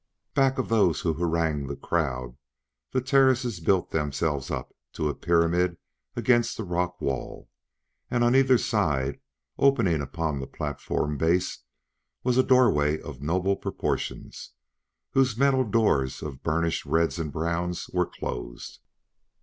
[0.33, 2.35] Back of those who harangued the crowd
[2.89, 5.77] the terraces built themselves up to a pyramid
[6.15, 7.51] against the rock wall;
[8.09, 9.19] and on either side,
[9.59, 11.59] opening upon the platform base,
[12.23, 14.53] was a doorway of noble proportions,
[15.11, 18.79] whose metal doors of burnished reds and browns were closed.